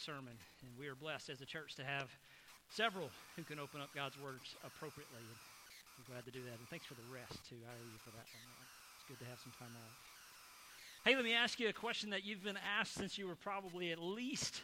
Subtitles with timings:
[0.00, 0.32] sermon,
[0.64, 2.08] and we are blessed as a church to have
[2.72, 5.20] several who can open up God's words appropriately.
[5.20, 5.38] And
[6.00, 6.56] we're glad to do that.
[6.56, 7.60] And thanks for the rest, too.
[7.68, 8.48] I owe you for that one.
[8.96, 9.96] It's good to have some time off.
[11.04, 13.92] Hey, let me ask you a question that you've been asked since you were probably
[13.92, 14.62] at least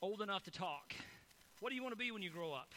[0.00, 0.94] old enough to talk.
[1.60, 2.74] What do you want to be when you grow up?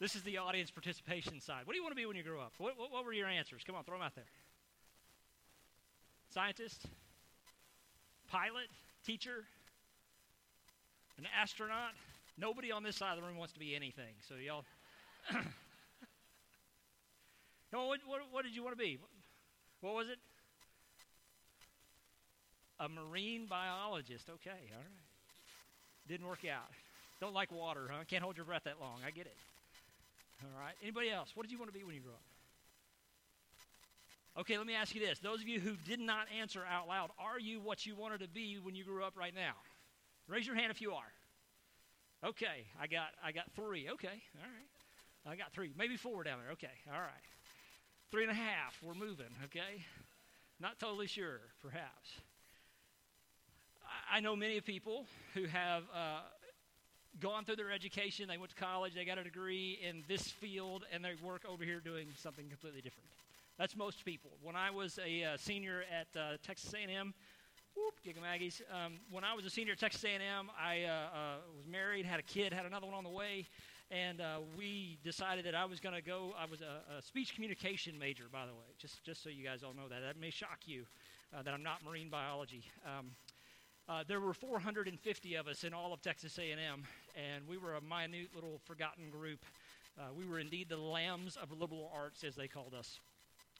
[0.00, 1.64] This is the audience participation side.
[1.64, 2.52] What do you want to be when you grow up?
[2.58, 3.62] What, what, what were your answers?
[3.64, 4.28] Come on, throw them out there.
[6.34, 6.86] Scientist?
[8.28, 8.68] Pilot?
[9.04, 9.44] Teacher?
[11.18, 11.92] An astronaut?
[12.38, 14.14] Nobody on this side of the room wants to be anything.
[14.28, 14.64] So, y'all.
[17.72, 18.98] no, what, what, what did you want to be?
[19.80, 20.18] What was it?
[22.80, 24.28] A marine biologist.
[24.28, 25.02] Okay, all right.
[26.08, 26.70] Didn't work out.
[27.20, 28.02] Don't like water, huh?
[28.08, 28.98] Can't hold your breath that long.
[29.06, 29.36] I get it.
[30.42, 30.74] All right.
[30.82, 31.30] Anybody else?
[31.34, 32.31] What did you want to be when you grew up?
[34.38, 35.18] Okay, let me ask you this.
[35.18, 38.28] Those of you who did not answer out loud, are you what you wanted to
[38.28, 39.52] be when you grew up right now?
[40.26, 41.12] Raise your hand if you are.
[42.24, 43.90] Okay, I got I got three.
[43.90, 45.32] Okay, all right.
[45.32, 46.52] I got three, maybe four down there.
[46.52, 47.26] Okay, all right.
[48.10, 48.78] Three and a half.
[48.82, 49.26] We're moving.
[49.44, 49.84] Okay,
[50.60, 52.10] not totally sure, perhaps.
[53.84, 56.20] I, I know many people who have uh,
[57.20, 58.28] gone through their education.
[58.28, 58.94] They went to college.
[58.94, 62.80] They got a degree in this field, and they work over here doing something completely
[62.80, 63.08] different.
[63.58, 64.32] That's most people.
[64.42, 67.14] When I was a uh, senior at uh, Texas A&M,
[67.76, 68.62] whoop, Gig 'em Aggies.
[68.72, 72.20] Um, when I was a senior at Texas A&M, I uh, uh, was married, had
[72.20, 73.46] a kid, had another one on the way,
[73.90, 76.34] and uh, we decided that I was going to go.
[76.38, 79.62] I was a, a, speech communication major, by the way, just just so you guys
[79.62, 80.00] all know that.
[80.00, 80.84] That may shock you
[81.36, 82.64] uh, that I'm not marine biology.
[82.86, 83.12] Um,
[83.88, 86.84] uh, there were 450 of us in all of Texas A&M,
[87.16, 89.44] and we were a minute little forgotten group.
[89.98, 93.00] Uh, we were indeed the lambs of liberal arts, as they called us.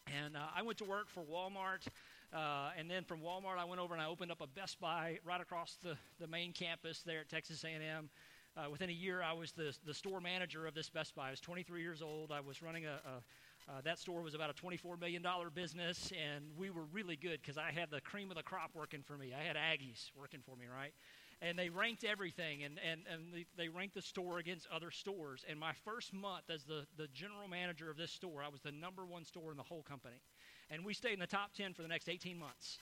[0.06, 1.86] And uh, I went to work for Walmart,
[2.32, 5.18] uh, and then from Walmart I went over and I opened up a Best Buy
[5.24, 8.10] right across the, the main campus there at Texas A&M.
[8.54, 11.28] Uh, within a year, I was the, the store manager of this Best Buy.
[11.28, 12.32] I was 23 years old.
[12.32, 13.22] I was running a, a
[13.68, 17.56] uh, that store was about a $24 million business, and we were really good because
[17.56, 19.32] I had the cream of the crop working for me.
[19.32, 20.92] I had Aggies working for me, right?
[21.42, 25.44] And they ranked everything and, and, and they, they ranked the store against other stores.
[25.48, 28.72] And my first month as the, the general manager of this store i was the
[28.72, 30.22] number one store in the whole company.
[30.70, 32.78] And we stayed in the top 10 for the next 18 months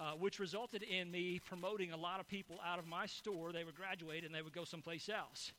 [0.00, 3.52] uh, which resulted in me promoting a lot of people out of my store.
[3.52, 5.52] They would graduate and they would go someplace else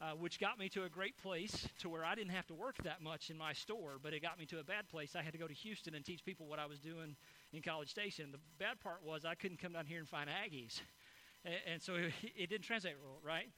[0.00, 2.76] uh, which got me to a great place to where i didn't have to work
[2.82, 5.14] that much in my store but it got me to a bad place.
[5.16, 7.16] I had to go to houston and teach people what i was doing
[7.52, 8.30] in college station.
[8.32, 10.80] The bad part was i couldn't come down here and find aggies
[11.44, 13.48] and, and so it, didn't translate well, right?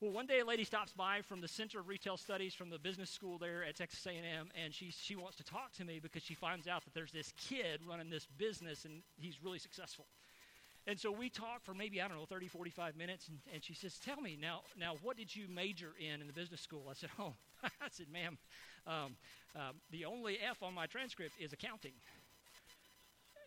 [0.00, 2.78] Well, one day a lady stops by from the Center of Retail Studies from the
[2.78, 6.22] business school there at Texas A&M, and she, she wants to talk to me because
[6.22, 10.06] she finds out that there's this kid running this business, and he's really successful.
[10.86, 13.74] And so we talk for maybe, I don't know, 30, 45 minutes, and, and she
[13.74, 16.84] says, tell me, now, now, what did you major in in the business school?
[16.88, 17.34] I said, oh,
[17.64, 18.38] I said, ma'am,
[18.86, 19.16] um,
[19.56, 21.92] um, the only F on my transcript is accounting.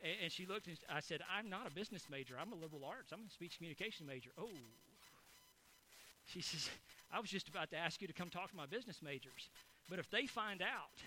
[0.01, 2.35] And, she looked and I said, I'm not a business major.
[2.39, 3.12] I'm a liberal arts.
[3.12, 4.31] I'm a speech communication major.
[4.39, 4.50] Oh.
[6.25, 6.69] She says,
[7.13, 9.50] I was just about to ask you to come talk to my business majors.
[9.90, 10.97] But if they find out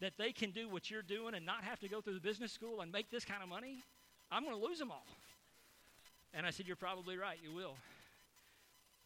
[0.00, 2.52] that they can do what you're doing and not have to go through the business
[2.52, 3.82] school and make this kind of money,
[4.30, 5.06] I'm going to lose them all.
[6.34, 7.38] And I said, You're probably right.
[7.42, 7.76] You will.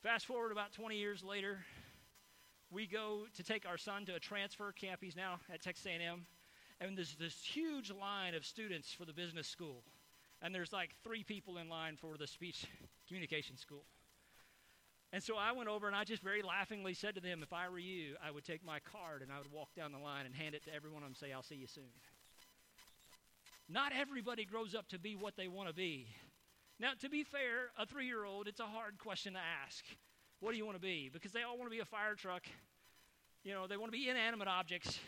[0.02, 1.64] Fast forward about 20 years later,
[2.70, 5.00] we go to take our son to a transfer camp.
[5.00, 6.26] He's now at Texas A&M
[6.82, 9.84] and there's this huge line of students for the business school.
[10.42, 12.66] And there's like three people in line for the speech
[13.06, 13.84] communication school.
[15.12, 17.68] And so I went over and I just very laughingly said to them, if I
[17.68, 20.34] were you, I would take my card and I would walk down the line and
[20.34, 21.92] hand it to every one of them and say, I'll see you soon.
[23.68, 26.08] Not everybody grows up to be what they want to be.
[26.80, 29.84] Now, to be fair, a three year old, it's a hard question to ask.
[30.40, 31.10] What do you want to be?
[31.12, 32.42] Because they all want to be a fire truck.
[33.44, 34.98] You know, they want to be inanimate objects.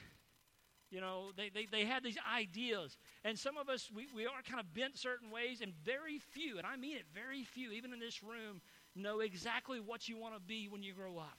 [0.94, 2.96] You know, they, they, they had these ideas.
[3.24, 6.56] And some of us, we, we are kind of bent certain ways, and very few,
[6.56, 8.60] and I mean it, very few, even in this room,
[8.94, 11.38] know exactly what you want to be when you grow up.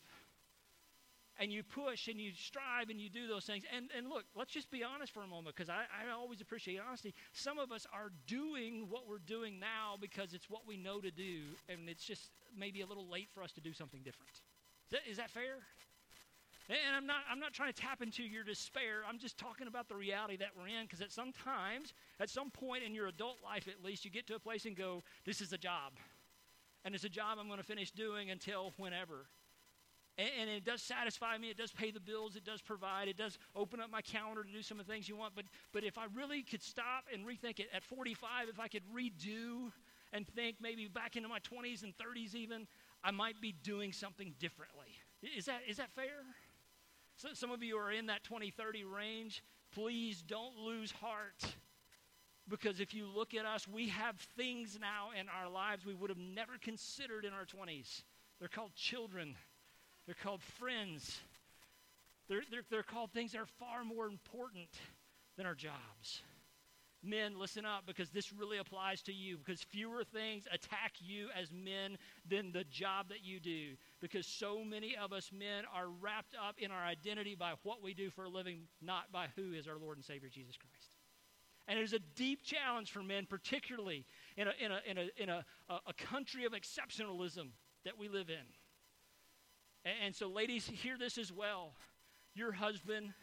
[1.39, 3.63] And you push and you strive and you do those things.
[3.73, 6.79] And, and look, let's just be honest for a moment because I, I always appreciate
[6.85, 7.13] honesty.
[7.33, 11.11] Some of us are doing what we're doing now because it's what we know to
[11.11, 14.31] do, and it's just maybe a little late for us to do something different.
[14.31, 15.59] Is that, is that fair?
[16.67, 19.01] And I'm not, I'm not trying to tap into your despair.
[19.07, 22.49] I'm just talking about the reality that we're in because at some times, at some
[22.49, 25.41] point in your adult life at least, you get to a place and go, this
[25.41, 25.93] is a job.
[26.83, 29.27] And it's a job I'm going to finish doing until whenever.
[30.17, 31.49] And, and, it does satisfy me.
[31.49, 32.35] It does pay the bills.
[32.35, 33.09] It does provide.
[33.09, 35.35] It does open up my calendar to do some of the things you want.
[35.35, 38.83] But, but if I really could stop and rethink it at 45, if I could
[38.95, 39.71] redo
[40.13, 42.65] and think maybe back into my 20s and 30s even,
[43.03, 44.87] I might be doing something differently.
[45.35, 46.23] Is that, is that fair?
[47.17, 49.43] So some of you are in that 2030 range.
[49.73, 51.55] Please don't lose heart.
[52.47, 56.09] Because if you look at us, we have things now in our lives we would
[56.09, 58.03] have never considered in our 20s.
[58.39, 59.35] They're called children,
[60.05, 61.19] they're called friends,
[62.27, 64.69] they're, they're, they're called things that are far more important
[65.37, 66.21] than our jobs.
[67.05, 71.51] Men, listen up because this really applies to you because fewer things attack you as
[71.51, 71.97] men
[72.27, 73.75] than the job that you do.
[74.01, 77.93] Because so many of us men are wrapped up in our identity by what we
[77.93, 80.89] do for a living, not by who is our Lord and Savior Jesus Christ.
[81.67, 84.05] And it is a deep challenge for men, particularly
[84.37, 87.49] in a, in a, in a, in a, a country of exceptionalism
[87.85, 88.45] that we live in.
[89.83, 91.75] And, and so, ladies, hear this as well.
[92.35, 93.13] Your husband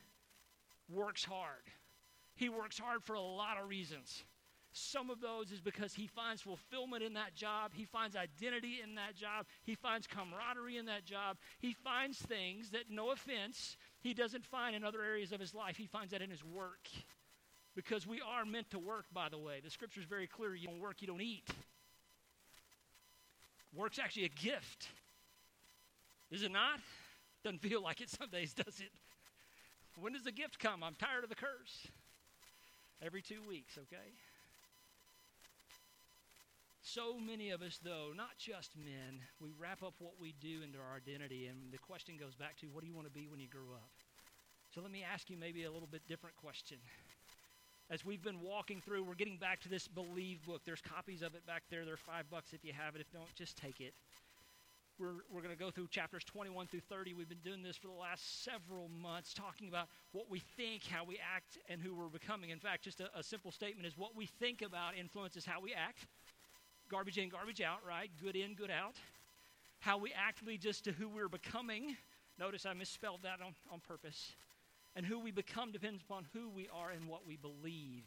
[0.89, 1.63] works hard.
[2.35, 4.25] He works hard for a lot of reasons.
[4.73, 7.73] Some of those is because he finds fulfillment in that job.
[7.75, 9.45] He finds identity in that job.
[9.65, 11.37] He finds camaraderie in that job.
[11.59, 15.77] He finds things that, no offense, he doesn't find in other areas of his life.
[15.77, 16.89] He finds that in his work.
[17.75, 19.61] Because we are meant to work, by the way.
[19.63, 21.49] The scripture is very clear you don't work, you don't eat.
[23.75, 24.89] Work's actually a gift.
[26.31, 26.81] Is it not?
[27.45, 28.91] Doesn't feel like it some days, does it?
[30.01, 30.83] When does the gift come?
[30.83, 31.89] I'm tired of the curse.
[33.05, 34.15] Every two weeks, okay?
[36.83, 40.79] So many of us, though, not just men, we wrap up what we do into
[40.79, 43.41] our identity, and the question goes back to what do you want to be when
[43.41, 43.91] you grow up?
[44.75, 46.79] So let me ask you maybe a little bit different question
[47.93, 50.63] as we've been walking through, we're getting back to this Believe book.
[50.65, 51.85] There's copies of it back there.
[51.85, 53.03] They're five bucks if you have it.
[53.03, 53.93] If don't, just take it.
[54.99, 57.15] We're, we're going to go through chapters 21 through 30.
[57.15, 61.05] We've been doing this for the last several months, talking about what we think, how
[61.05, 62.51] we act, and who we're becoming.
[62.51, 65.73] In fact, just a, a simple statement is what we think about influences how we
[65.73, 66.07] act.
[66.91, 68.11] Garbage in, garbage out, right?
[68.23, 68.97] Good in, good out.
[69.81, 71.97] How we act leads us to who we're becoming.
[72.39, 74.33] Notice I misspelled that on, on purpose.
[74.95, 78.05] And who we become depends upon who we are and what we believe.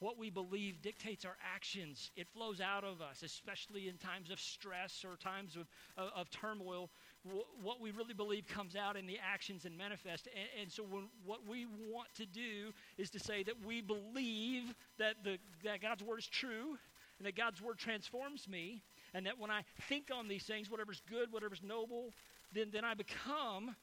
[0.00, 2.10] What we believe dictates our actions.
[2.16, 6.30] It flows out of us, especially in times of stress or times of, of, of
[6.30, 6.90] turmoil.
[7.24, 10.26] W- what we really believe comes out in the actions and manifest.
[10.34, 14.74] And, and so, when, what we want to do is to say that we believe
[14.98, 16.78] that, the, that God's word is true
[17.18, 18.82] and that God's word transforms me,
[19.12, 19.60] and that when I
[19.90, 22.14] think on these things, whatever's good, whatever's noble,
[22.54, 23.76] then, then I become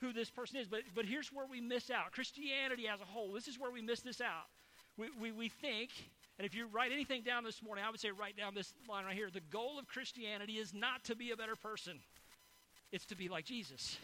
[0.00, 0.68] who this person is.
[0.68, 3.82] But, but here's where we miss out Christianity as a whole, this is where we
[3.82, 4.46] miss this out.
[4.96, 5.90] We, we, we think,
[6.38, 9.04] and if you write anything down this morning, I would say write down this line
[9.04, 9.28] right here.
[9.32, 11.98] The goal of Christianity is not to be a better person,
[12.92, 13.98] it's to be like Jesus.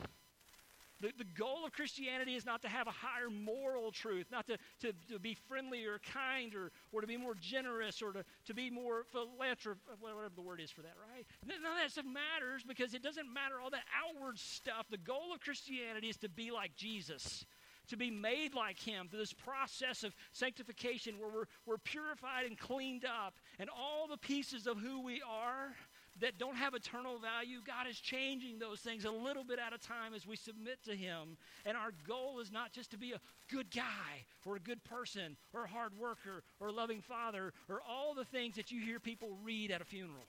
[1.00, 4.58] The, the goal of Christianity is not to have a higher moral truth, not to,
[4.80, 8.54] to, to be friendly or kind or, or to be more generous or to, to
[8.54, 11.24] be more philanthropic, whatever the word is for that, right?
[11.46, 14.86] None of that stuff matters because it doesn't matter all that outward stuff.
[14.90, 17.46] The goal of Christianity is to be like Jesus
[17.90, 22.58] to be made like him through this process of sanctification where we're, we're purified and
[22.58, 25.74] cleaned up and all the pieces of who we are
[26.20, 29.78] that don't have eternal value, God is changing those things a little bit at a
[29.78, 31.38] time as we submit to Him.
[31.64, 33.20] And our goal is not just to be a
[33.50, 37.80] good guy or a good person or a hard worker or a loving father or
[37.88, 40.26] all the things that you hear people read at a funeral.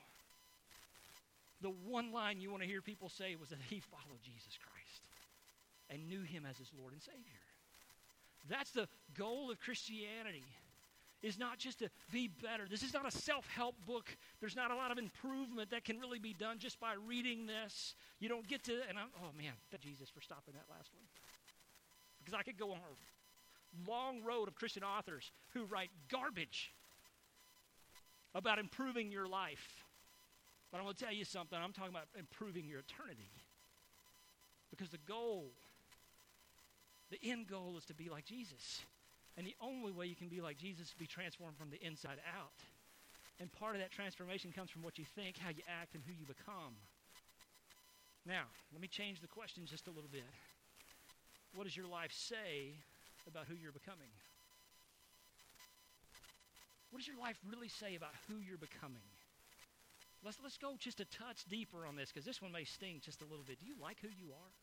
[1.61, 5.01] The one line you want to hear people say was that he followed Jesus Christ
[5.91, 7.39] and knew Him as His Lord and Savior.
[8.50, 10.43] That's the goal of Christianity
[11.21, 12.65] is not just to be better.
[12.69, 14.05] This is not a self help book.
[14.39, 17.95] There's not a lot of improvement that can really be done just by reading this.
[18.19, 21.05] You don't get to, and I'm, oh man, thank Jesus for stopping that last one.
[22.19, 26.71] Because I could go on a long road of Christian authors who write garbage
[28.33, 29.83] about improving your life.
[30.71, 31.57] But I'm going to tell you something.
[31.62, 33.29] I'm talking about improving your eternity.
[34.69, 35.51] Because the goal,
[37.12, 38.82] the end goal is to be like Jesus.
[39.38, 41.80] And the only way you can be like Jesus is to be transformed from the
[41.86, 42.58] inside out.
[43.39, 46.13] And part of that transformation comes from what you think, how you act, and who
[46.13, 46.75] you become.
[48.25, 50.30] Now, let me change the question just a little bit.
[51.56, 52.75] What does your life say
[53.27, 54.12] about who you're becoming?
[56.91, 59.03] What does your life really say about who you're becoming?
[60.24, 63.22] Let's, let's go just a touch deeper on this because this one may sting just
[63.22, 63.60] a little bit.
[63.60, 64.53] Do you like who you are?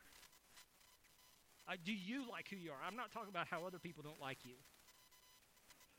[1.77, 2.81] Do you like who you are?
[2.87, 4.57] I'm not talking about how other people don't like you.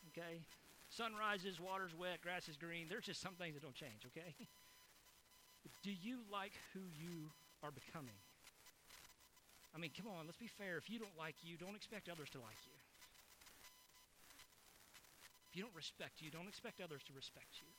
[0.10, 0.42] Okay?
[0.90, 2.88] Sun rises, water's wet, grass is green.
[2.90, 4.34] There's just some things that don't change, okay?
[5.86, 7.30] do you like who you
[7.62, 8.18] are becoming?
[9.76, 10.78] I mean, come on, let's be fair.
[10.78, 12.74] If you don't like you, don't expect others to like you.
[15.52, 17.70] If you don't respect you, don't expect others to respect you.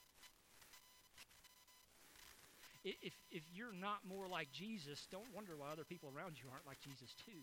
[3.02, 6.66] If, if you're not more like Jesus, don't wonder why other people around you aren't
[6.66, 7.42] like Jesus too.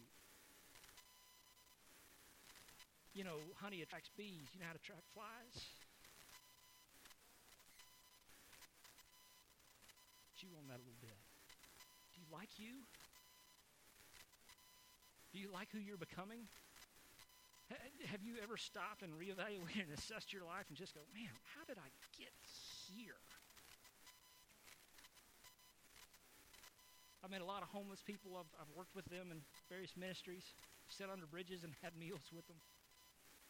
[3.18, 4.46] You know, honey attracts bees.
[4.54, 5.58] You know how to attract flies?
[10.38, 11.18] Chew on that a little bit.
[12.14, 12.86] Do you like you?
[15.34, 16.46] Do you like who you're becoming?
[18.14, 21.66] Have you ever stopped and reevaluated and assessed your life and just go, man, how
[21.66, 21.90] did I
[22.22, 22.30] get
[22.86, 23.18] here?
[27.26, 28.38] I've met a lot of homeless people.
[28.38, 29.42] I've, I've worked with them in
[29.74, 30.54] various ministries,
[30.86, 32.62] sat under bridges and had meals with them.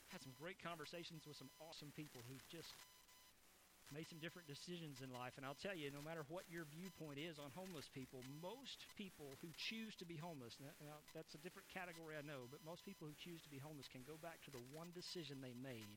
[0.09, 2.71] Had some great conversations with some awesome people who've just
[3.91, 5.35] made some different decisions in life.
[5.39, 9.39] And I'll tell you, no matter what your viewpoint is on homeless people, most people
[9.39, 12.83] who choose to be homeless, now, now that's a different category I know, but most
[12.83, 15.87] people who choose to be homeless can go back to the one decision they made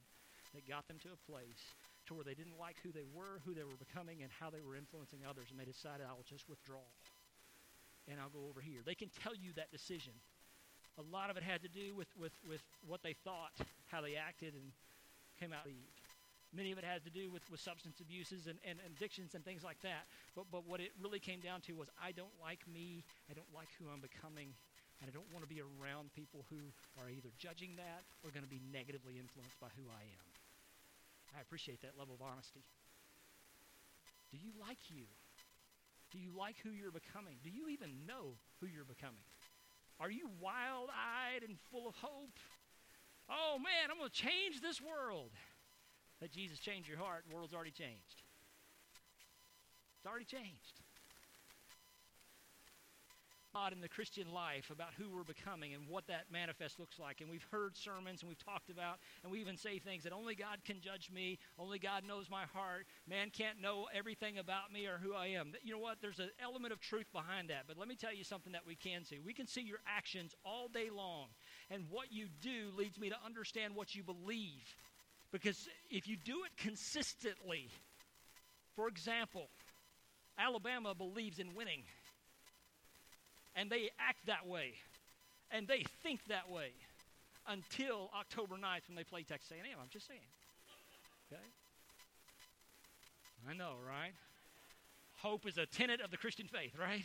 [0.55, 1.62] that got them to a place
[2.07, 4.62] to where they didn't like who they were, who they were becoming, and how they
[4.62, 6.83] were influencing others, and they decided, I will just withdraw
[8.11, 8.83] and I'll go over here.
[8.85, 10.12] They can tell you that decision.
[11.00, 13.57] A lot of it had to do with, with, with what they thought,
[13.88, 14.69] how they acted, and
[15.40, 15.88] came out lead.
[16.52, 19.64] Many of it had to do with, with substance abuses and, and addictions and things
[19.64, 20.04] like that.
[20.37, 23.49] But, but what it really came down to was I don't like me, I don't
[23.54, 24.52] like who I'm becoming,
[25.00, 26.61] and I don't want to be around people who
[27.00, 30.26] are either judging that or going to be negatively influenced by who I am.
[31.33, 32.66] I appreciate that level of honesty.
[34.35, 35.07] Do you like you?
[36.11, 37.38] Do you like who you're becoming?
[37.47, 39.23] Do you even know who you're becoming?
[40.00, 42.38] Are you wild eyed and full of hope?
[43.28, 45.30] Oh man, I'm going to change this world.
[46.21, 47.25] Let Jesus change your heart.
[47.28, 48.23] The world's already changed.
[49.99, 50.80] It's already changed.
[53.52, 57.21] God in the Christian life about who we're becoming and what that manifest looks like.
[57.21, 60.35] And we've heard sermons and we've talked about, and we even say things that only
[60.35, 62.87] God can judge me, only God knows my heart.
[63.09, 65.52] Man can't know everything about me or who I am.
[65.62, 65.99] You know what?
[66.00, 67.64] There's an element of truth behind that.
[67.66, 69.19] But let me tell you something that we can see.
[69.19, 71.26] We can see your actions all day long,
[71.71, 74.75] and what you do leads me to understand what you believe.
[75.33, 77.69] Because if you do it consistently,
[78.75, 79.49] for example,
[80.38, 81.83] Alabama believes in winning
[83.57, 84.75] and they act that way,
[85.50, 86.71] and they think that way
[87.49, 89.78] until October 9th when they play Texas A&M.
[89.80, 90.21] I'm just saying.
[91.33, 91.42] Okay?
[93.49, 94.12] I know, right?
[95.19, 97.04] Hope is a tenet of the Christian faith, right?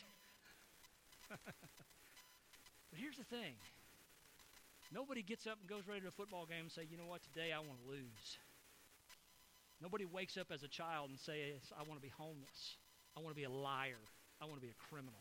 [1.30, 3.56] but here's the thing.
[4.94, 7.22] Nobody gets up and goes ready to a football game and say, you know what,
[7.24, 8.38] today I want to lose.
[9.82, 12.78] Nobody wakes up as a child and says, I want to be homeless.
[13.18, 14.00] I want to be a liar.
[14.42, 15.20] I want to be a criminal.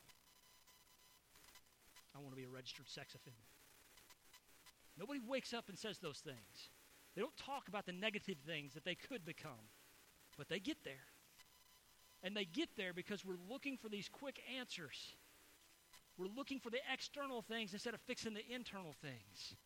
[2.15, 3.47] I want to be a registered sex offender.
[4.99, 6.71] Nobody wakes up and says those things.
[7.15, 9.71] They don't talk about the negative things that they could become,
[10.37, 11.07] but they get there.
[12.23, 15.15] And they get there because we're looking for these quick answers.
[16.17, 19.57] We're looking for the external things instead of fixing the internal things.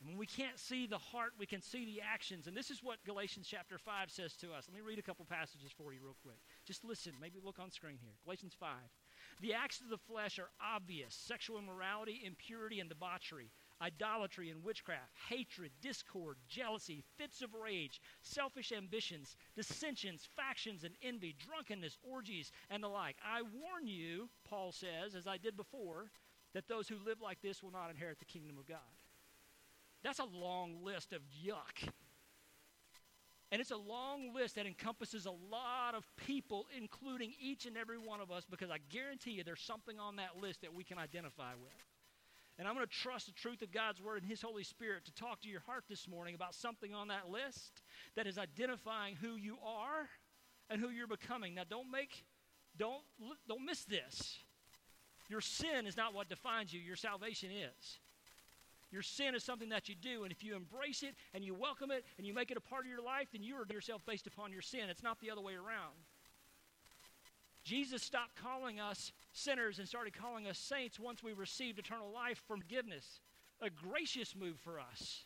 [0.00, 2.46] And when we can't see the heart, we can see the actions.
[2.46, 4.68] And this is what Galatians chapter 5 says to us.
[4.68, 6.36] Let me read a couple passages for you, real quick.
[6.66, 7.12] Just listen.
[7.20, 8.12] Maybe look on screen here.
[8.24, 8.68] Galatians 5.
[9.40, 13.50] The acts of the flesh are obvious sexual immorality, impurity, and debauchery,
[13.82, 21.34] idolatry and witchcraft, hatred, discord, jealousy, fits of rage, selfish ambitions, dissensions, factions, and envy,
[21.38, 23.16] drunkenness, orgies, and the like.
[23.22, 26.10] I warn you, Paul says, as I did before,
[26.54, 28.78] that those who live like this will not inherit the kingdom of God.
[30.02, 31.90] That's a long list of yuck.
[33.52, 37.98] And it's a long list that encompasses a lot of people, including each and every
[37.98, 40.98] one of us, because I guarantee you there's something on that list that we can
[40.98, 41.72] identify with.
[42.58, 45.14] And I'm going to trust the truth of God's Word and His Holy Spirit to
[45.14, 47.82] talk to your heart this morning about something on that list
[48.16, 50.08] that is identifying who you are
[50.70, 51.54] and who you're becoming.
[51.54, 52.24] Now, don't make,
[52.78, 53.02] don't,
[53.46, 54.38] don't miss this.
[55.28, 57.98] Your sin is not what defines you, your salvation is.
[58.90, 61.90] Your sin is something that you do, and if you embrace it and you welcome
[61.90, 64.26] it and you make it a part of your life, then you are yourself based
[64.26, 64.88] upon your sin.
[64.88, 65.96] It's not the other way around.
[67.64, 72.40] Jesus stopped calling us sinners and started calling us saints once we received eternal life
[72.46, 73.20] from forgiveness.
[73.60, 75.24] A gracious move for us.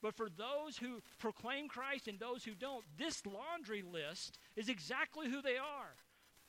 [0.00, 5.28] But for those who proclaim Christ and those who don't, this laundry list is exactly
[5.28, 5.96] who they are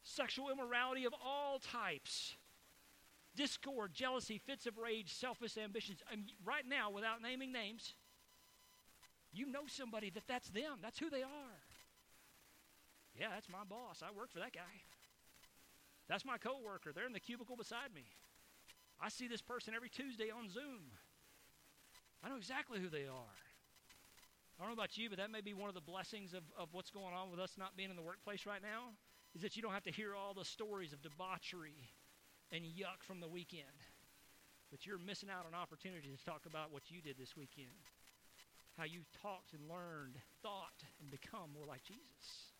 [0.03, 2.37] sexual immorality of all types
[3.37, 5.99] discord, jealousy, fits of rage, selfish ambitions.
[6.43, 7.93] Right now, without naming names,
[9.31, 10.79] you know somebody that that's them.
[10.81, 11.59] That's who they are.
[13.17, 14.03] Yeah, that's my boss.
[14.03, 14.83] I work for that guy.
[16.09, 16.91] That's my coworker.
[16.93, 18.05] They're in the cubicle beside me.
[18.99, 20.91] I see this person every Tuesday on Zoom.
[22.23, 23.37] I know exactly who they are.
[24.57, 26.69] I don't know about you, but that may be one of the blessings of, of
[26.71, 28.89] what's going on with us not being in the workplace right now
[29.35, 31.77] is that you don't have to hear all the stories of debauchery
[32.51, 33.81] and yuck from the weekend.
[34.71, 37.67] But you're missing out on opportunity to talk about what you did this weekend.
[38.77, 42.53] How you talked and learned, thought, and become more like Jesus.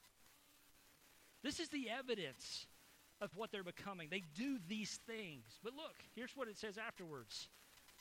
[1.43, 2.65] This is the evidence
[3.21, 4.07] of what they're becoming.
[4.09, 5.59] They do these things.
[5.63, 7.49] But look, here's what it says afterwards.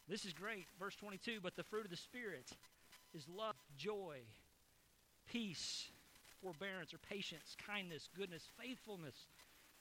[0.08, 0.66] This is great.
[0.78, 2.50] Verse 22 But the fruit of the Spirit
[3.14, 4.18] is love, joy,
[5.30, 5.88] peace,
[6.42, 9.26] forbearance or patience, kindness, goodness, faithfulness,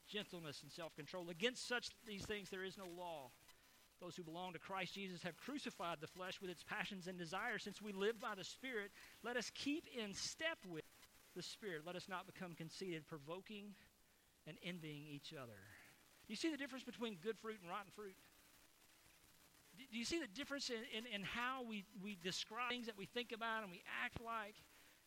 [0.07, 1.29] gentleness, and self control.
[1.29, 3.31] Against such these things there is no law.
[4.01, 7.63] Those who belong to Christ Jesus have crucified the flesh with its passions and desires.
[7.63, 8.91] Since we live by the Spirit,
[9.24, 10.83] let us keep in step with
[11.35, 11.83] the Spirit.
[11.85, 13.74] Let us not become conceited, provoking
[14.47, 15.59] and envying each other.
[16.27, 18.15] You see the difference between good fruit and rotten fruit?
[19.77, 23.05] Do you see the difference in, in, in how we, we describe things that we
[23.05, 24.55] think about and we act like?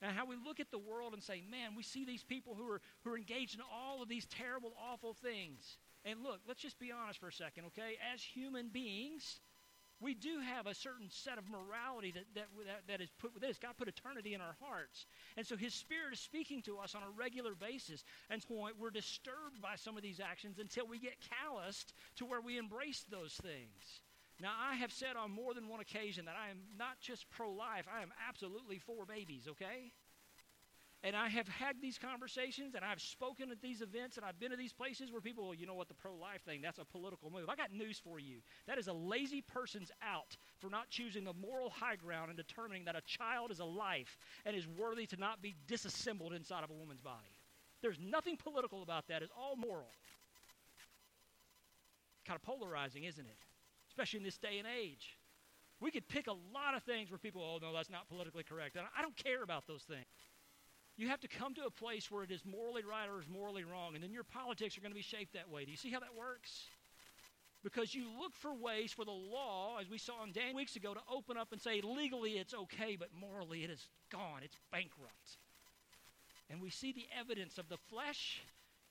[0.01, 2.71] And how we look at the world and say, man, we see these people who
[2.71, 5.79] are, who are engaged in all of these terrible, awful things.
[6.05, 7.97] And look, let's just be honest for a second, okay?
[8.15, 9.41] As human beings,
[10.01, 13.43] we do have a certain set of morality that, that, that, that is put with
[13.43, 13.59] this.
[13.59, 15.07] God put eternity in our hearts.
[15.37, 18.05] And so His Spirit is speaking to us on a regular basis.
[18.31, 22.41] And point, we're disturbed by some of these actions until we get calloused to where
[22.41, 24.01] we embrace those things.
[24.41, 27.51] Now, I have said on more than one occasion that I am not just pro
[27.51, 29.93] life, I am absolutely for babies, okay?
[31.05, 34.51] And I have had these conversations and I've spoken at these events and I've been
[34.51, 36.85] to these places where people, well, you know what, the pro life thing, that's a
[36.85, 37.49] political move.
[37.49, 38.39] I got news for you.
[38.67, 42.85] That is a lazy person's out for not choosing the moral high ground and determining
[42.87, 46.71] that a child is a life and is worthy to not be disassembled inside of
[46.71, 47.37] a woman's body.
[47.81, 49.23] There's nothing political about that.
[49.23, 49.93] It's all moral.
[52.27, 53.48] Kind of polarizing, isn't it?
[53.99, 55.19] Especially in this day and age.
[55.81, 58.77] We could pick a lot of things where people, oh, no, that's not politically correct.
[58.77, 60.07] And I don't care about those things.
[60.97, 63.65] You have to come to a place where it is morally right or is morally
[63.65, 65.65] wrong, and then your politics are going to be shaped that way.
[65.65, 66.67] Do you see how that works?
[67.65, 70.95] Because you look for ways for the law, as we saw in Dan weeks ago,
[70.95, 74.43] to open up and say legally it's okay, but morally it is gone.
[74.45, 75.39] It's bankrupt.
[76.49, 78.43] And we see the evidence of the flesh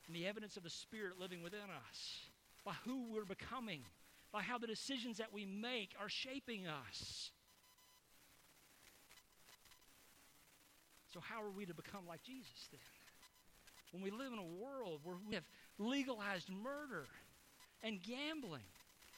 [0.06, 2.20] and the evidence of the spirit living within us
[2.66, 3.84] by who we're becoming,
[4.32, 7.32] by how the decisions that we make are shaping us.
[11.14, 12.80] So, how are we to become like Jesus then?
[13.92, 15.46] When we live in a world where we have
[15.78, 17.06] legalized murder
[17.82, 18.68] and gambling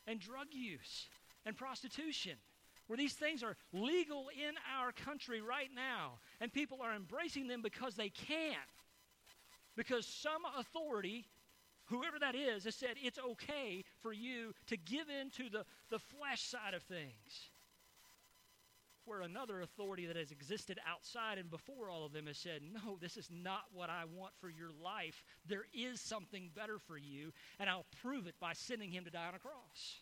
[0.07, 1.07] and drug use
[1.45, 2.33] and prostitution,
[2.87, 7.61] where these things are legal in our country right now, and people are embracing them
[7.61, 8.55] because they can.
[9.75, 11.25] Because some authority,
[11.89, 15.99] whoever that is, has said it's okay for you to give in to the, the
[15.99, 17.51] flesh side of things
[19.05, 22.97] where another authority that has existed outside and before all of them has said, No,
[23.01, 25.23] this is not what I want for your life.
[25.47, 29.27] There is something better for you, and I'll prove it by sending him to die
[29.27, 30.01] on a cross.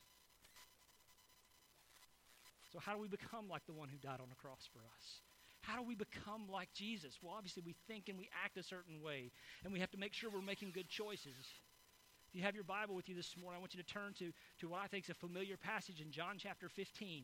[2.73, 5.21] So, how do we become like the one who died on the cross for us?
[5.61, 7.17] How do we become like Jesus?
[7.21, 9.31] Well, obviously, we think and we act a certain way,
[9.63, 11.35] and we have to make sure we're making good choices.
[12.37, 14.69] You have your Bible with you this morning, I want you to turn to, to
[14.69, 17.23] what I think is a familiar passage in John chapter 15.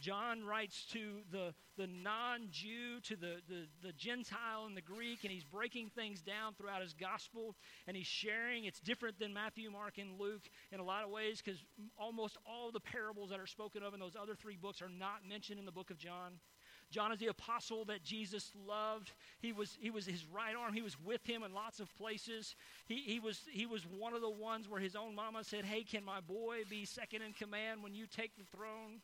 [0.00, 5.24] John writes to the, the non Jew, to the, the, the Gentile and the Greek,
[5.24, 7.56] and he's breaking things down throughout his gospel
[7.88, 8.66] and he's sharing.
[8.66, 11.58] It's different than Matthew, Mark, and Luke in a lot of ways because
[11.98, 15.26] almost all the parables that are spoken of in those other three books are not
[15.28, 16.34] mentioned in the book of John.
[16.90, 19.12] John is the apostle that Jesus loved.
[19.40, 20.72] He was, he was his right arm.
[20.72, 22.54] He was with him in lots of places.
[22.86, 25.82] He, he, was, he was one of the ones where his own mama said, Hey,
[25.82, 29.00] can my boy be second in command when you take the throne?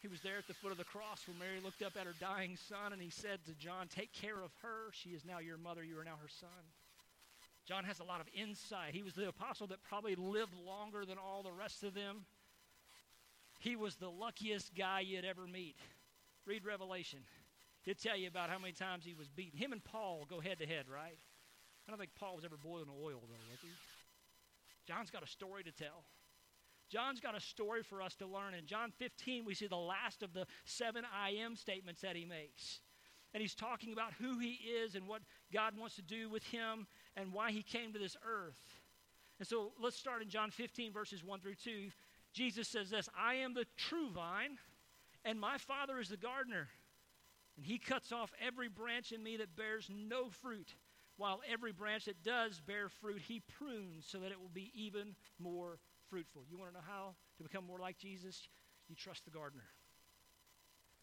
[0.00, 2.14] He was there at the foot of the cross where Mary looked up at her
[2.20, 4.90] dying son and he said to John, Take care of her.
[4.92, 5.82] She is now your mother.
[5.82, 6.48] You are now her son.
[7.66, 8.94] John has a lot of insight.
[8.94, 12.24] He was the apostle that probably lived longer than all the rest of them.
[13.66, 15.74] He was the luckiest guy you'd ever meet.
[16.46, 17.18] Read Revelation.
[17.82, 19.58] He'll tell you about how many times he was beaten.
[19.58, 21.18] Him and Paul go head to head, right?
[21.18, 23.68] I don't think Paul was ever boiling oil, though, was he?
[24.86, 26.04] John's got a story to tell.
[26.88, 28.54] John's got a story for us to learn.
[28.54, 32.24] In John 15, we see the last of the seven I am statements that he
[32.24, 32.78] makes.
[33.34, 36.86] And he's talking about who he is and what God wants to do with him
[37.16, 38.62] and why he came to this earth.
[39.40, 41.88] And so let's start in John 15, verses 1 through 2.
[42.36, 44.58] Jesus says this I am the true vine,
[45.24, 46.68] and my Father is the gardener.
[47.56, 50.74] And he cuts off every branch in me that bears no fruit,
[51.16, 55.16] while every branch that does bear fruit, he prunes so that it will be even
[55.38, 55.78] more
[56.10, 56.42] fruitful.
[56.50, 58.48] You want to know how to become more like Jesus?
[58.88, 59.64] You trust the gardener.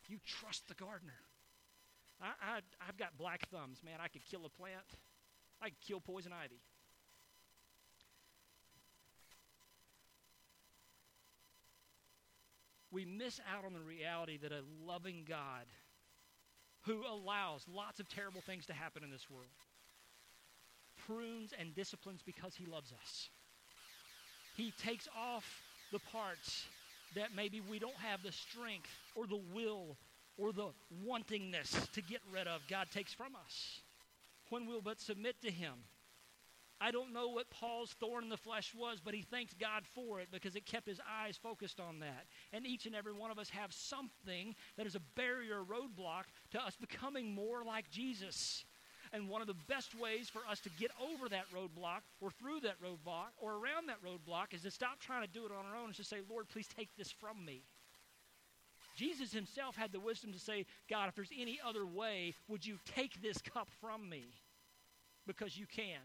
[0.08, 1.17] You trust the gardener.
[2.22, 3.96] I, I, I've got black thumbs, man.
[4.00, 4.86] I could kill a plant,
[5.60, 6.62] I could kill poison ivy.
[12.93, 15.65] We miss out on the reality that a loving God
[16.84, 19.49] who allows lots of terrible things to happen in this world
[21.08, 23.29] prunes and disciplines because he loves us.
[24.56, 25.43] He takes off
[25.91, 26.65] the parts
[27.15, 29.97] that maybe we don't have the strength or the will
[30.38, 30.69] or the
[31.06, 33.82] wantingness to get rid of, God takes from us
[34.49, 35.73] when we'll but submit to Him.
[36.84, 40.19] I don't know what Paul's thorn in the flesh was, but he thanks God for
[40.19, 42.26] it because it kept his eyes focused on that.
[42.52, 46.62] And each and every one of us have something that is a barrier, roadblock to
[46.62, 48.65] us becoming more like Jesus.
[49.13, 52.60] And one of the best ways for us to get over that roadblock or through
[52.62, 55.78] that roadblock or around that roadblock is to stop trying to do it on our
[55.78, 57.63] own and just say, Lord, please take this from me.
[58.98, 62.78] Jesus himself had the wisdom to say, God, if there's any other way, would you
[62.93, 64.26] take this cup from me?
[65.26, 66.02] Because you can.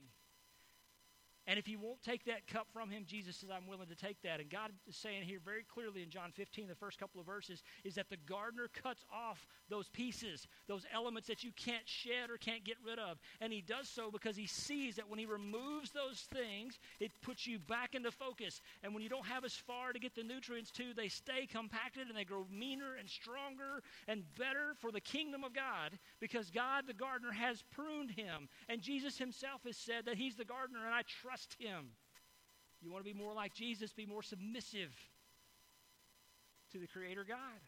[1.48, 4.20] And if you won't take that cup from him, Jesus says, I'm willing to take
[4.20, 4.38] that.
[4.38, 7.62] And God is saying here very clearly in John 15, the first couple of verses,
[7.84, 12.36] is that the gardener cuts off those pieces, those elements that you can't shed or
[12.36, 13.18] can't get rid of.
[13.40, 17.46] And he does so because he sees that when he removes those things, it puts
[17.46, 18.60] you back into focus.
[18.82, 22.08] And when you don't have as far to get the nutrients to, they stay compacted
[22.08, 26.84] and they grow meaner and stronger and better for the kingdom of God because God,
[26.86, 28.50] the gardener, has pruned him.
[28.68, 31.90] And Jesus himself has said that he's the gardener, and I trust trust Him.
[32.80, 34.94] You want to be more like Jesus, be more submissive
[36.72, 37.60] to the Creator God.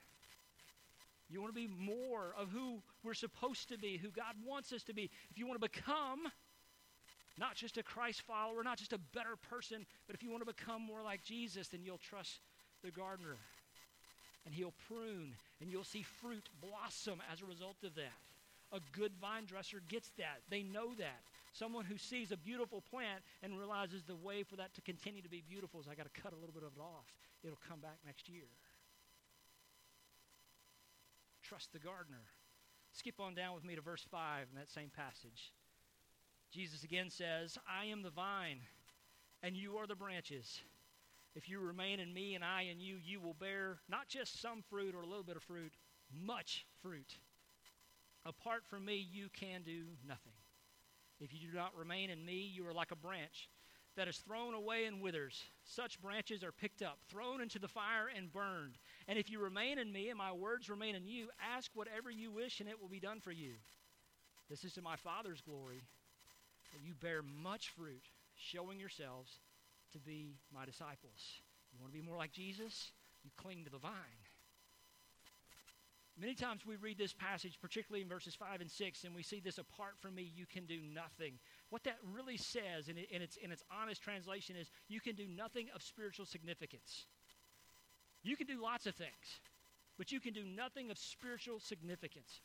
[1.28, 4.82] You want to be more of who we're supposed to be, who God wants us
[4.84, 5.10] to be.
[5.30, 6.20] If you want to become
[7.38, 10.52] not just a Christ follower, not just a better person, but if you want to
[10.52, 12.40] become more like Jesus, then you'll trust
[12.82, 13.36] the gardener.
[14.44, 18.18] And he'll prune, and you'll see fruit blossom as a result of that.
[18.72, 20.40] A good vine dresser gets that.
[20.48, 21.22] They know that.
[21.52, 25.28] Someone who sees a beautiful plant and realizes the way for that to continue to
[25.28, 27.06] be beautiful is I got to cut a little bit of it off.
[27.42, 28.46] It'll come back next year.
[31.42, 32.22] Trust the gardener.
[32.92, 35.52] Skip on down with me to verse 5 in that same passage.
[36.52, 38.60] Jesus again says, I am the vine,
[39.42, 40.60] and you are the branches.
[41.34, 44.62] If you remain in me and I in you, you will bear not just some
[44.68, 45.72] fruit or a little bit of fruit,
[46.12, 47.18] much fruit.
[48.26, 50.32] Apart from me, you can do nothing.
[51.20, 53.48] If you do not remain in me, you are like a branch
[53.96, 55.42] that is thrown away and withers.
[55.64, 58.78] Such branches are picked up, thrown into the fire, and burned.
[59.08, 62.30] And if you remain in me and my words remain in you, ask whatever you
[62.30, 63.54] wish, and it will be done for you.
[64.48, 65.82] This is to my Father's glory
[66.72, 68.04] that you bear much fruit,
[68.36, 69.40] showing yourselves
[69.92, 71.42] to be my disciples.
[71.72, 72.92] You want to be more like Jesus?
[73.22, 74.19] You cling to the vine.
[76.20, 79.40] Many times we read this passage, particularly in verses 5 and 6, and we see
[79.40, 81.38] this apart from me, you can do nothing.
[81.70, 85.26] What that really says, in, in, its, in its honest translation, is you can do
[85.26, 87.06] nothing of spiritual significance.
[88.22, 89.40] You can do lots of things,
[89.96, 92.42] but you can do nothing of spiritual significance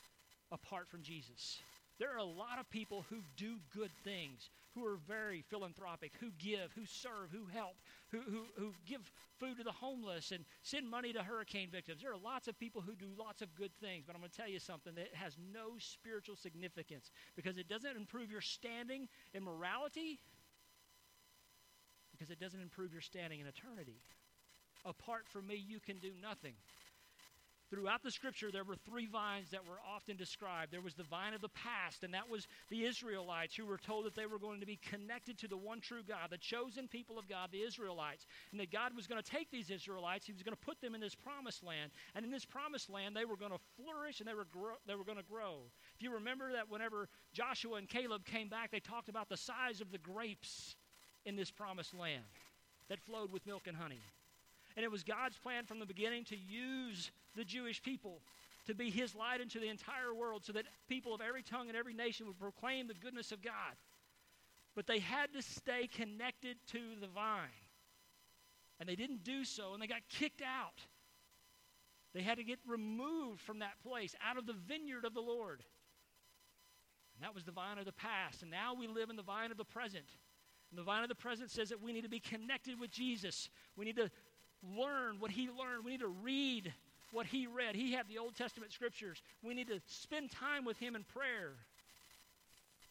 [0.50, 1.60] apart from Jesus.
[1.98, 6.30] There are a lot of people who do good things, who are very philanthropic, who
[6.38, 7.76] give, who serve, who help,
[8.10, 9.00] who, who, who give
[9.40, 12.02] food to the homeless and send money to hurricane victims.
[12.02, 14.36] There are lots of people who do lots of good things, but I'm going to
[14.36, 19.42] tell you something that has no spiritual significance because it doesn't improve your standing in
[19.42, 20.20] morality,
[22.12, 24.00] because it doesn't improve your standing in eternity.
[24.84, 26.52] Apart from me, you can do nothing.
[27.68, 30.70] Throughout the scripture, there were three vines that were often described.
[30.72, 34.06] There was the vine of the past, and that was the Israelites who were told
[34.06, 37.18] that they were going to be connected to the one true God, the chosen people
[37.18, 38.26] of God, the Israelites.
[38.52, 40.94] And that God was going to take these Israelites, He was going to put them
[40.94, 41.90] in this promised land.
[42.14, 44.46] And in this promised land, they were going to flourish and they were,
[44.86, 45.62] they were going to grow.
[45.96, 49.80] If you remember that whenever Joshua and Caleb came back, they talked about the size
[49.80, 50.76] of the grapes
[51.24, 52.22] in this promised land
[52.88, 54.00] that flowed with milk and honey.
[54.76, 58.20] And it was God's plan from the beginning to use the Jewish people
[58.66, 61.76] to be his light into the entire world so that people of every tongue and
[61.76, 63.52] every nation would proclaim the goodness of God.
[64.74, 67.48] But they had to stay connected to the vine.
[68.78, 70.82] And they didn't do so, and they got kicked out.
[72.12, 75.62] They had to get removed from that place, out of the vineyard of the Lord.
[77.14, 78.42] And that was the vine of the past.
[78.42, 80.04] And now we live in the vine of the present.
[80.70, 83.48] And the vine of the present says that we need to be connected with Jesus.
[83.76, 84.10] We need to
[84.76, 85.84] learn what he learned.
[85.84, 86.72] We need to read
[87.12, 87.74] what he read.
[87.74, 89.22] He had the Old Testament scriptures.
[89.42, 91.52] We need to spend time with him in prayer.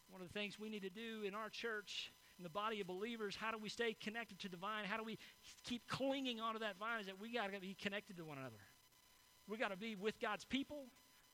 [0.10, 2.88] One of the things we need to do in our church, in the body of
[2.88, 4.86] believers, how do we stay connected to the vine?
[4.86, 5.18] How do we
[5.64, 7.02] keep clinging onto that vine?
[7.02, 8.62] Is that we got to be connected to one another.
[9.48, 10.86] We got to be with God's people.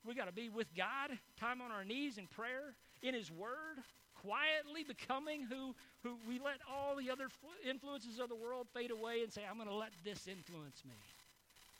[0.06, 2.73] We got to be with God, time on our knees in prayer,
[3.04, 3.77] in His Word,
[4.21, 7.27] quietly becoming who, who we let all the other
[7.67, 10.95] influences of the world fade away and say, I'm going to let this influence me.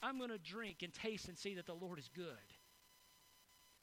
[0.02, 2.26] I'm going to drink and taste and see that the Lord is good.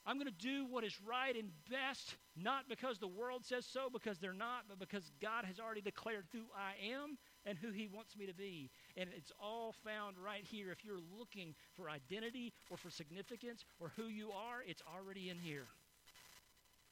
[0.07, 3.89] I'm going to do what is right and best, not because the world says so,
[3.93, 7.89] because they're not, but because God has already declared who I am and who He
[7.89, 8.71] wants me to be.
[8.97, 10.73] And it's all found right here.
[10.73, 15.39] If you're looking for identity or for significance or who you are, it's already in
[15.39, 15.67] here.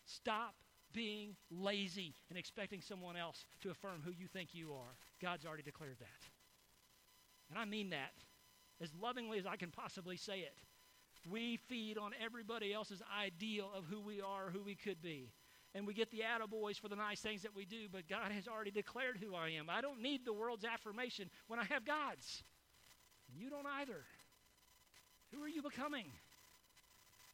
[0.05, 0.55] Stop
[0.93, 4.97] being lazy and expecting someone else to affirm who you think you are.
[5.21, 6.29] God's already declared that.
[7.51, 8.13] And I mean that
[8.81, 10.55] as lovingly as I can possibly say it.
[11.31, 15.33] We feed on everybody else's ideal of who we are, who we could be.
[15.75, 18.49] And we get the attaboys for the nice things that we do, but God has
[18.49, 19.69] already declared who I am.
[19.69, 22.43] I don't need the world's affirmation when I have God's.
[23.35, 24.05] You don't either.
[25.35, 26.07] Who are you becoming?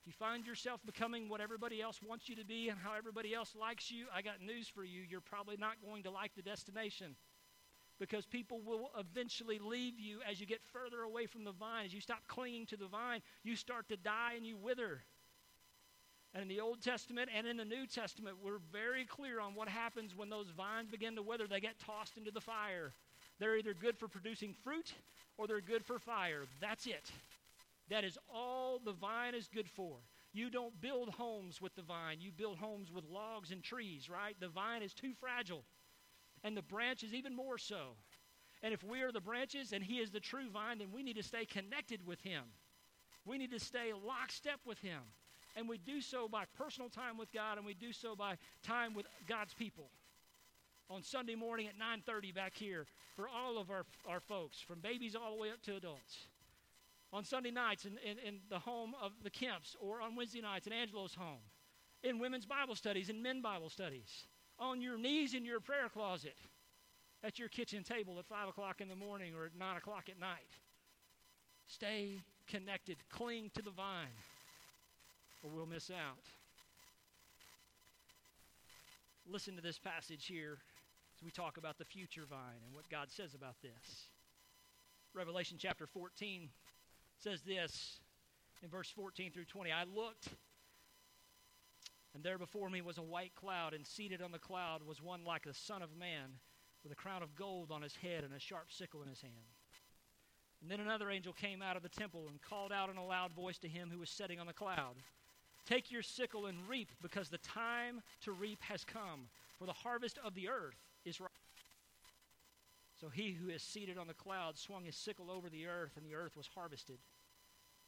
[0.02, 3.32] If you find yourself becoming what everybody else wants you to be and how everybody
[3.32, 5.02] else likes you, I got news for you.
[5.08, 7.14] You're probably not going to like the destination
[8.00, 11.84] because people will eventually leave you as you get further away from the vine.
[11.84, 15.02] As you stop clinging to the vine, you start to die and you wither.
[16.34, 19.68] And in the Old Testament and in the New Testament, we're very clear on what
[19.68, 21.46] happens when those vines begin to wither.
[21.46, 22.92] They get tossed into the fire.
[23.38, 24.94] They're either good for producing fruit
[25.38, 26.42] or they're good for fire.
[26.60, 27.12] That's it.
[27.92, 29.98] That is all the vine is good for.
[30.32, 34.34] You don't build homes with the vine, you build homes with logs and trees, right?
[34.40, 35.64] The vine is too fragile
[36.42, 37.96] and the branch is even more so.
[38.62, 41.16] And if we are the branches and He is the true vine, then we need
[41.16, 42.44] to stay connected with Him.
[43.24, 45.00] We need to stay lockstep with Him.
[45.54, 48.94] And we do so by personal time with God, and we do so by time
[48.94, 49.90] with God's people.
[50.88, 55.14] On Sunday morning at 9:30 back here for all of our, our folks, from babies
[55.14, 56.26] all the way up to adults.
[57.12, 60.66] On Sunday nights in, in, in the home of the Kemps, or on Wednesday nights
[60.66, 61.42] in Angelo's home.
[62.02, 64.26] In women's Bible studies, in men Bible studies
[64.58, 66.36] on your knees in your prayer closet
[67.24, 70.18] at your kitchen table at 5 o'clock in the morning or at 9 o'clock at
[70.18, 70.58] night.
[71.66, 74.16] Stay connected, cling to the vine,
[75.42, 76.24] or we'll miss out.
[79.30, 80.58] Listen to this passage here
[81.16, 84.06] as we talk about the future vine and what God says about this.
[85.14, 86.48] Revelation chapter 14
[87.22, 88.00] says this
[88.62, 90.28] in verse 14 through 20 I looked
[92.14, 95.24] and there before me was a white cloud, and seated on the cloud was one
[95.24, 96.28] like the Son of Man,
[96.82, 99.32] with a crown of gold on his head and a sharp sickle in his hand.
[100.60, 103.32] And then another angel came out of the temple and called out in a loud
[103.32, 104.96] voice to him who was sitting on the cloud
[105.64, 110.18] Take your sickle and reap, because the time to reap has come, for the harvest
[110.24, 111.30] of the earth is ripe.
[113.00, 116.04] So he who is seated on the cloud swung his sickle over the earth, and
[116.04, 116.98] the earth was harvested.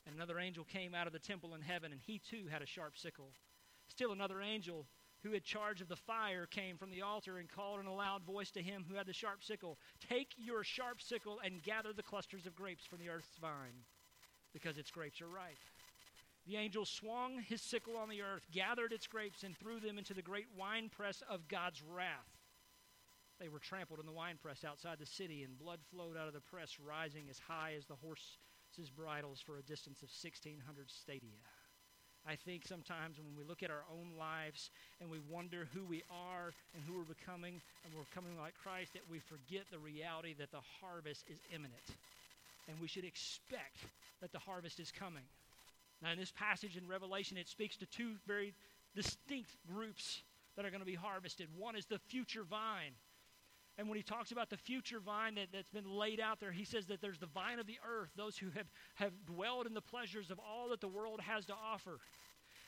[0.06, 2.66] And another angel came out of the temple in heaven, and he too had a
[2.66, 3.32] sharp sickle.
[3.88, 4.86] Still another angel
[5.22, 8.22] who had charge of the fire came from the altar and called in a loud
[8.24, 12.02] voice to him who had the sharp sickle Take your sharp sickle and gather the
[12.02, 13.84] clusters of grapes from the earth's vine,
[14.52, 15.56] because its grapes are ripe.
[16.46, 20.12] The angel swung his sickle on the earth, gathered its grapes, and threw them into
[20.12, 22.28] the great winepress of God's wrath.
[23.40, 26.40] They were trampled in the winepress outside the city, and blood flowed out of the
[26.40, 27.94] press, rising as high as the
[28.74, 31.38] horses' bridles for a distance of 1,600 stadia.
[32.26, 36.02] I think sometimes when we look at our own lives and we wonder who we
[36.10, 40.34] are and who we're becoming, and we're becoming like Christ, that we forget the reality
[40.38, 41.84] that the harvest is imminent.
[42.66, 43.84] And we should expect
[44.22, 45.24] that the harvest is coming.
[46.02, 48.54] Now, in this passage in Revelation, it speaks to two very
[48.96, 50.22] distinct groups
[50.56, 51.48] that are going to be harvested.
[51.58, 52.96] One is the future vine.
[53.76, 56.64] And when he talks about the future vine that, that's been laid out there, he
[56.64, 59.80] says that there's the vine of the earth, those who have, have dwelled in the
[59.80, 61.98] pleasures of all that the world has to offer.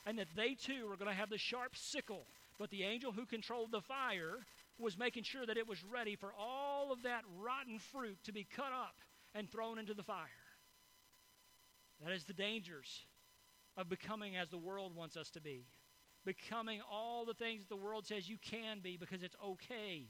[0.04, 2.26] And that they too are going to have the sharp sickle.
[2.58, 4.38] But the angel who controlled the fire
[4.78, 8.44] was making sure that it was ready for all of that rotten fruit to be
[8.44, 8.96] cut up
[9.34, 10.26] and thrown into the fire.
[12.02, 13.04] That is the dangers
[13.76, 15.66] of becoming as the world wants us to be.
[16.24, 20.06] Becoming all the things that the world says you can be because it's okay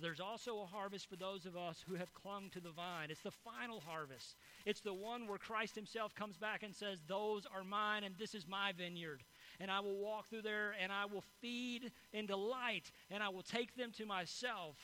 [0.00, 3.10] there's also a harvest for those of us who have clung to the vine.
[3.10, 4.36] It's the final harvest.
[4.66, 8.34] It's the one where Christ himself comes back and says, Those are mine, and this
[8.34, 9.22] is my vineyard.
[9.60, 13.42] And I will walk through there, and I will feed and delight, and I will
[13.42, 14.76] take them to myself,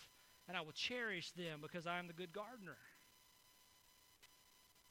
[0.49, 2.77] and I will cherish them because I am the good gardener.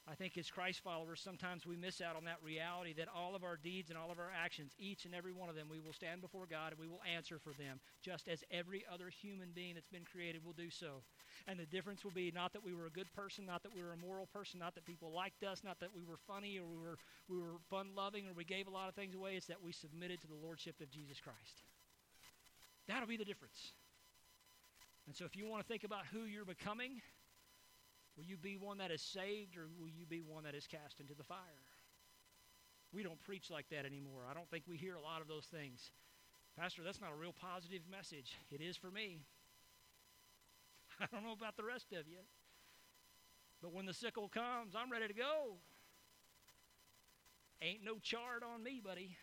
[0.08, 3.44] I think as Christ followers, sometimes we miss out on that reality that all of
[3.44, 5.94] our deeds and all of our actions, each and every one of them, we will
[5.94, 9.74] stand before God and we will answer for them, just as every other human being
[9.74, 11.02] that's been created will do so.
[11.48, 13.82] And the difference will be not that we were a good person, not that we
[13.82, 16.66] were a moral person, not that people liked us, not that we were funny or
[16.68, 19.34] we were, we were fun loving or we gave a lot of things away.
[19.36, 21.64] It's that we submitted to the Lordship of Jesus Christ.
[22.88, 23.74] That'll be the difference.
[25.08, 27.02] And so if you want to think about who you're becoming,
[28.18, 31.00] Will you be one that is saved or will you be one that is cast
[31.00, 31.66] into the fire?
[32.94, 34.24] We don't preach like that anymore.
[34.30, 35.92] I don't think we hear a lot of those things.
[36.58, 38.38] Pastor, that's not a real positive message.
[38.52, 39.20] It is for me.
[41.02, 42.24] I don't know about the rest of you.
[43.62, 45.58] But when the sickle comes, I'm ready to go.
[47.62, 49.18] Ain't no chart on me, buddy.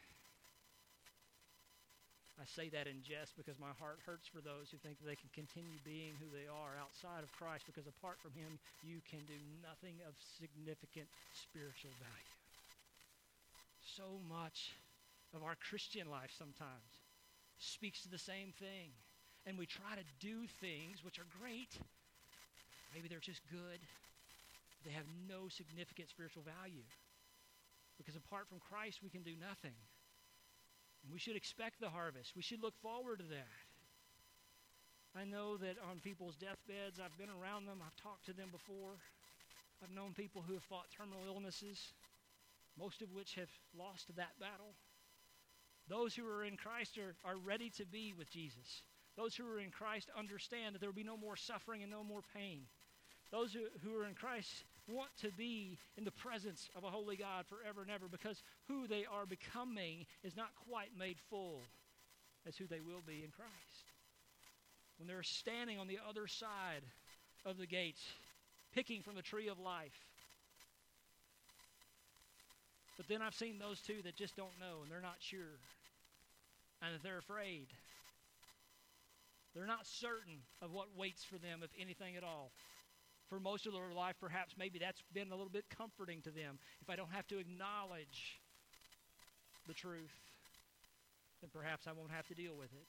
[2.41, 5.29] I say that in jest because my heart hurts for those who think they can
[5.37, 9.37] continue being who they are outside of Christ because apart from Him, you can do
[9.61, 12.33] nothing of significant spiritual value.
[13.85, 14.73] So much
[15.37, 17.03] of our Christian life sometimes
[17.59, 18.97] speaks to the same thing.
[19.45, 21.75] And we try to do things which are great.
[22.95, 23.81] Maybe they're just good.
[24.85, 26.87] They have no significant spiritual value.
[27.99, 29.75] Because apart from Christ, we can do nothing.
[31.11, 32.37] We should expect the harvest.
[32.37, 33.49] We should look forward to that.
[35.15, 38.97] I know that on people's deathbeds, I've been around them, I've talked to them before.
[39.83, 41.93] I've known people who have fought terminal illnesses,
[42.79, 44.73] most of which have lost that battle.
[45.89, 48.83] Those who are in Christ are, are ready to be with Jesus.
[49.17, 52.05] Those who are in Christ understand that there will be no more suffering and no
[52.05, 52.63] more pain.
[53.31, 57.17] Those who, who are in Christ want to be in the presence of a holy
[57.17, 61.61] God forever and ever because who they are becoming is not quite made full
[62.47, 63.87] as who they will be in Christ.
[64.99, 66.83] When they're standing on the other side
[67.45, 68.03] of the gates,
[68.75, 69.99] picking from the tree of life.
[72.97, 75.59] But then I've seen those two that just don't know and they're not sure
[76.83, 77.67] and that they're afraid.
[79.55, 82.51] They're not certain of what waits for them, if anything at all
[83.33, 86.59] for most of their life, perhaps maybe that's been a little bit comforting to them.
[86.83, 88.43] If I don't have to acknowledge
[89.67, 90.13] the truth,
[91.41, 92.89] then perhaps I won't have to deal with it.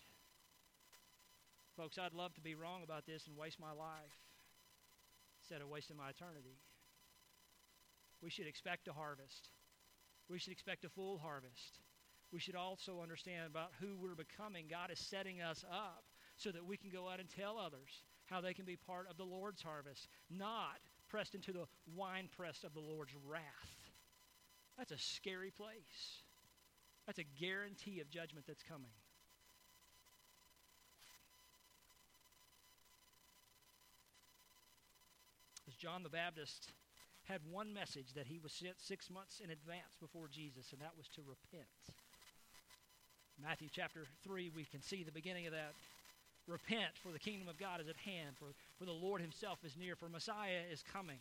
[1.77, 4.19] Folks, I'd love to be wrong about this and waste my life
[5.39, 6.59] instead of wasting my eternity.
[8.21, 9.47] We should expect a harvest.
[10.29, 11.79] We should expect a full harvest.
[12.33, 14.65] We should also understand about who we're becoming.
[14.69, 16.03] God is setting us up
[16.35, 19.17] so that we can go out and tell others how they can be part of
[19.17, 23.41] the Lord's harvest, not pressed into the winepress of the Lord's wrath.
[24.77, 26.23] That's a scary place.
[27.05, 28.91] That's a guarantee of judgment that's coming.
[35.67, 36.71] As John the Baptist
[37.23, 40.91] had one message that he was sent six months in advance before Jesus, and that
[40.97, 41.67] was to repent.
[43.41, 45.73] Matthew chapter 3, we can see the beginning of that.
[46.47, 49.77] Repent, for the kingdom of God is at hand, for, for the Lord himself is
[49.77, 51.19] near, for Messiah is coming.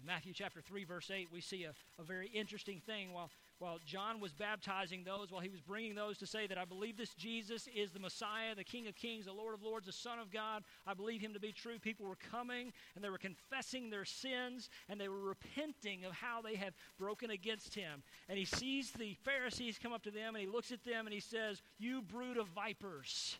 [0.00, 3.12] In Matthew chapter 3, verse 8, we see a, a very interesting thing.
[3.12, 6.64] While, while John was baptizing those, while he was bringing those to say that I
[6.64, 9.92] believe this Jesus is the Messiah, the King of Kings, the Lord of Lords, the
[9.92, 11.80] Son of God, I believe him to be true.
[11.80, 16.42] People were coming and they were confessing their sins and they were repenting of how
[16.42, 18.04] they have broken against him.
[18.28, 21.12] And he sees the Pharisees come up to them and he looks at them and
[21.14, 23.38] he says, You brood of vipers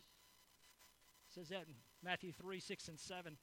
[1.33, 3.37] says that in Matthew 3, 6, and 7.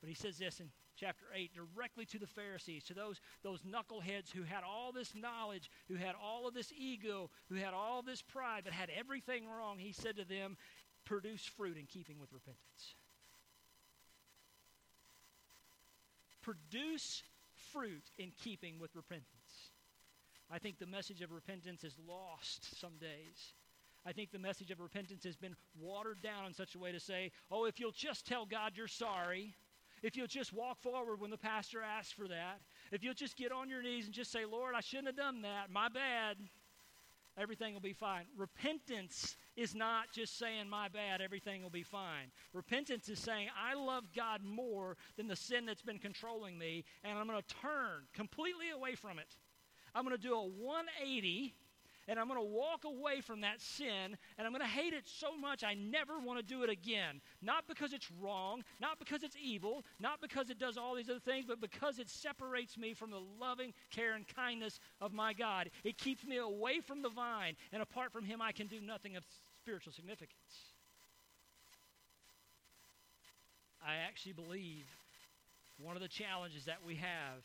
[0.00, 4.30] But he says this in chapter 8 directly to the Pharisees, to those, those knuckleheads
[4.32, 8.22] who had all this knowledge, who had all of this ego, who had all this
[8.22, 9.78] pride, but had everything wrong.
[9.78, 10.56] He said to them,
[11.04, 12.94] Produce fruit in keeping with repentance.
[16.42, 17.22] Produce
[17.72, 19.26] fruit in keeping with repentance.
[20.50, 23.54] I think the message of repentance is lost some days.
[24.06, 27.00] I think the message of repentance has been watered down in such a way to
[27.00, 29.54] say, oh, if you'll just tell God you're sorry,
[30.02, 32.60] if you'll just walk forward when the pastor asks for that,
[32.92, 35.42] if you'll just get on your knees and just say, Lord, I shouldn't have done
[35.42, 36.36] that, my bad,
[37.36, 38.26] everything will be fine.
[38.36, 42.30] Repentance is not just saying, my bad, everything will be fine.
[42.52, 47.18] Repentance is saying, I love God more than the sin that's been controlling me, and
[47.18, 49.34] I'm going to turn completely away from it.
[49.96, 51.54] I'm going to do a 180
[52.08, 55.04] and I'm going to walk away from that sin and I'm going to hate it
[55.06, 57.20] so much I never want to do it again.
[57.42, 61.20] Not because it's wrong, not because it's evil, not because it does all these other
[61.20, 65.70] things, but because it separates me from the loving care and kindness of my God.
[65.84, 69.16] It keeps me away from the vine, and apart from Him, I can do nothing
[69.16, 69.24] of
[69.62, 70.36] spiritual significance.
[73.84, 74.86] I actually believe
[75.78, 77.44] one of the challenges that we have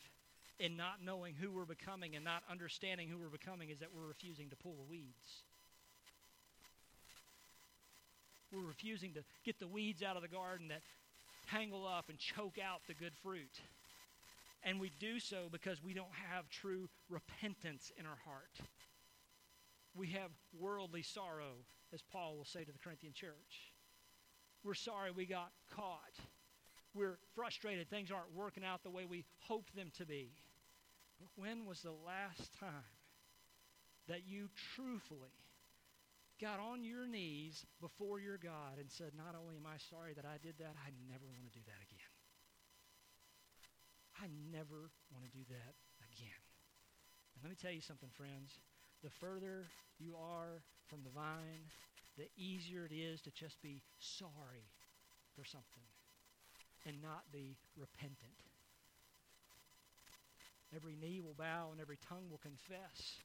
[0.62, 4.06] in not knowing who we're becoming and not understanding who we're becoming is that we're
[4.06, 5.42] refusing to pull the weeds.
[8.52, 10.82] We're refusing to get the weeds out of the garden that
[11.50, 13.60] tangle up and choke out the good fruit.
[14.62, 18.60] And we do so because we don't have true repentance in our heart.
[19.96, 23.72] We have worldly sorrow, as Paul will say to the Corinthian church.
[24.62, 26.20] We're sorry we got caught.
[26.94, 27.90] We're frustrated.
[27.90, 30.30] Things aren't working out the way we hoped them to be.
[31.22, 32.98] But when was the last time
[34.10, 35.38] that you truthfully
[36.42, 40.26] got on your knees before your God and said, Not only am I sorry that
[40.26, 42.10] I did that, I never want to do that again.
[44.18, 45.74] I never want to do that
[46.10, 46.42] again.
[47.38, 48.58] And let me tell you something, friends.
[49.06, 49.70] The further
[50.02, 50.58] you are
[50.90, 51.70] from the vine,
[52.18, 54.66] the easier it is to just be sorry
[55.38, 55.86] for something
[56.82, 58.42] and not be repentant.
[60.74, 63.18] Every knee will bow and every tongue will confess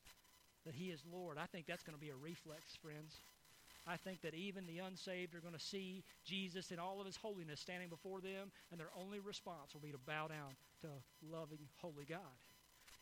[0.66, 1.38] that He is Lord.
[1.38, 3.16] I think that's going to be a reflex, friends.
[3.88, 7.16] I think that even the unsaved are going to see Jesus in all of his
[7.16, 10.88] holiness standing before them, and their only response will be to bow down to
[11.24, 12.36] loving, holy God.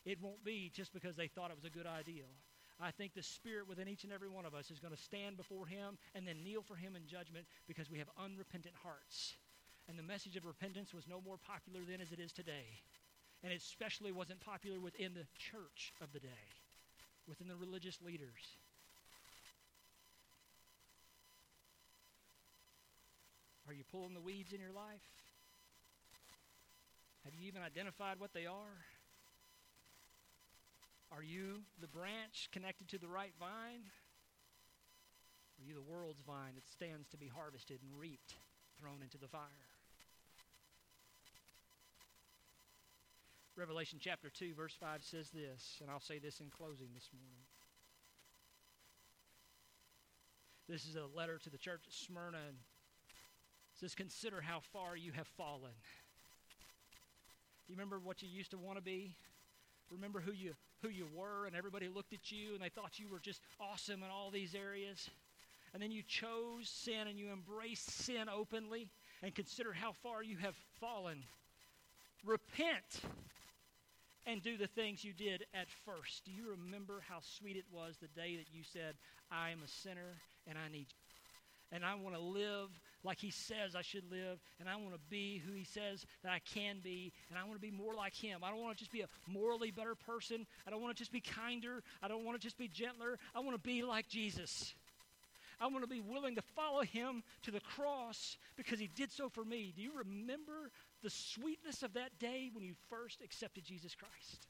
[0.04, 2.30] It won't be just because they thought it was a good idea.
[2.78, 5.36] I think the Spirit within each and every one of us is going to stand
[5.36, 9.34] before Him and then kneel for Him in judgment because we have unrepentant hearts.
[9.88, 12.82] And the message of repentance was no more popular then as it is today.
[13.42, 16.46] And it especially wasn't popular within the church of the day,
[17.28, 18.56] within the religious leaders.
[23.68, 25.02] Are you pulling the weeds in your life?
[27.24, 28.78] Have you even identified what they are?
[31.10, 33.82] Are you the branch connected to the right vine?
[35.58, 38.34] Are you the world's vine that stands to be harvested and reaped,
[38.78, 39.65] thrown into the fire?
[43.56, 47.40] Revelation chapter 2, verse 5 says this, and I'll say this in closing this morning.
[50.68, 54.94] This is a letter to the church at Smyrna, and it says, Consider how far
[54.94, 55.72] you have fallen.
[57.66, 59.14] Do you remember what you used to want to be?
[59.90, 60.52] Remember who you
[60.82, 64.02] who you were and everybody looked at you and they thought you were just awesome
[64.02, 65.08] in all these areas.
[65.72, 68.88] And then you chose sin and you embraced sin openly
[69.22, 71.22] and consider how far you have fallen.
[72.24, 73.00] Repent
[74.26, 76.24] and do the things you did at first.
[76.24, 78.94] Do you remember how sweet it was the day that you said,
[79.30, 80.14] I am a sinner
[80.46, 81.06] and I need you?
[81.72, 82.68] and I want to live
[83.04, 86.32] like He says I should live, and I want to be who He says that
[86.32, 88.40] I can be, and I want to be more like Him.
[88.42, 90.46] I don't want to just be a morally better person.
[90.66, 91.82] I don't want to just be kinder.
[92.02, 93.18] I don't want to just be gentler.
[93.34, 94.74] I want to be like Jesus.
[95.58, 99.28] I want to be willing to follow Him to the cross because He did so
[99.28, 99.72] for me.
[99.74, 100.70] Do you remember
[101.06, 104.48] the sweetness of that day when you first accepted Jesus Christ?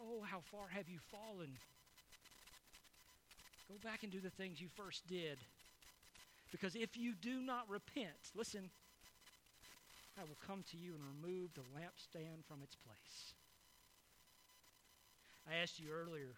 [0.00, 1.50] Oh, how far have you fallen?
[3.68, 5.38] Go back and do the things you first did.
[6.50, 8.70] Because if you do not repent, listen,
[10.18, 13.34] I will come to you and remove the lampstand from its place.
[15.48, 16.34] I asked you earlier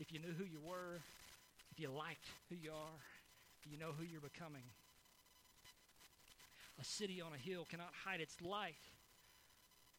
[0.00, 0.98] if you knew who you were,
[1.70, 2.98] if you liked who you are,
[3.62, 4.64] do you know who you're becoming?
[6.80, 8.78] A city on a hill cannot hide its light.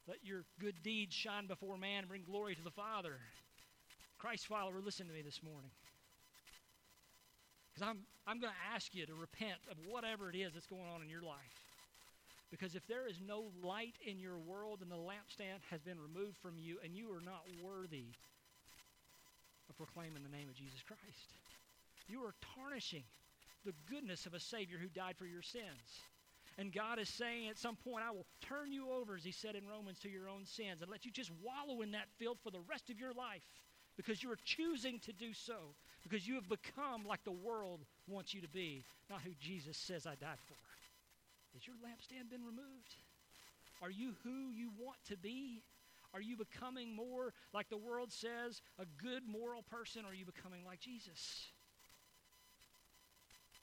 [0.08, 3.18] Let your good deeds shine before man and bring glory to the Father.
[4.18, 5.72] Christ follower, listen to me this morning.
[7.70, 10.88] Because I'm, I'm going to ask you to repent of whatever it is that's going
[10.94, 11.56] on in your life.
[12.50, 16.38] Because if there is no light in your world and the lampstand has been removed
[16.42, 18.10] from you and you are not worthy
[19.70, 21.30] of proclaiming the name of Jesus Christ,
[22.08, 23.04] you are tarnishing
[23.66, 26.02] the goodness of a Savior who died for your sins.
[26.60, 29.56] And God is saying at some point, I will turn you over, as He said
[29.56, 32.52] in Romans, to your own sins and let you just wallow in that field for
[32.52, 33.42] the rest of your life
[33.96, 38.34] because you are choosing to do so because you have become like the world wants
[38.34, 40.58] you to be, not who Jesus says I died for.
[41.54, 42.96] Has your lampstand been removed?
[43.82, 45.64] Are you who you want to be?
[46.14, 50.04] Are you becoming more like the world says, a good moral person?
[50.04, 51.48] Or are you becoming like Jesus?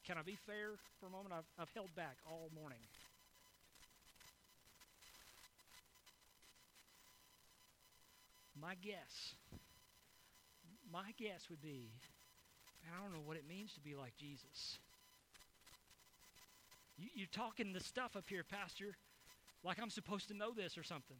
[0.06, 1.34] Can I be fair for a moment?
[1.36, 2.78] I've, I've held back all morning.
[8.60, 9.34] My guess,
[10.92, 11.90] my guess would be
[12.86, 14.78] I don't know what it means to be like Jesus.
[16.96, 18.96] You, you're talking the stuff up here, Pastor,
[19.64, 21.16] like I'm supposed to know this or something.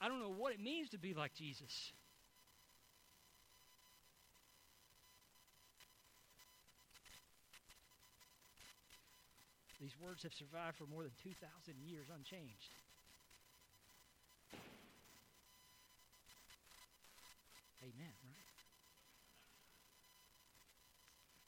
[0.00, 1.92] I don't know what it means to be like Jesus.
[9.80, 11.40] These words have survived for more than 2,000
[11.84, 12.72] years unchanged.
[17.82, 18.44] Amen, right?